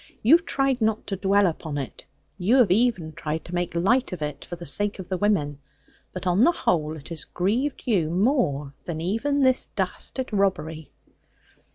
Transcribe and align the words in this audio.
You 0.23 0.33
have 0.35 0.47
tried 0.47 0.81
not 0.81 1.05
to 1.05 1.15
dwell 1.15 1.45
upon 1.45 1.77
it; 1.77 2.05
you 2.39 2.55
have 2.55 2.71
even 2.71 3.13
tried 3.13 3.45
to 3.45 3.53
make 3.53 3.75
light 3.75 4.11
of 4.11 4.23
it 4.23 4.43
for 4.45 4.55
the 4.55 4.65
sake 4.65 4.97
of 4.97 5.09
the 5.09 5.17
women: 5.19 5.59
but 6.11 6.25
on 6.25 6.43
the 6.43 6.51
whole 6.51 6.97
it 6.97 7.09
has 7.09 7.23
grieved 7.23 7.83
you 7.85 8.09
more 8.09 8.73
than 8.85 8.99
even 8.99 9.43
this 9.43 9.67
dastard 9.67 10.33
robbery.' 10.33 10.89